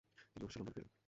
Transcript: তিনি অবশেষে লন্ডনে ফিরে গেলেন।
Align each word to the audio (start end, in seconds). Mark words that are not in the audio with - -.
তিনি 0.31 0.41
অবশেষে 0.45 0.57
লন্ডনে 0.59 0.73
ফিরে 0.73 0.77
গেলেন। 0.83 0.91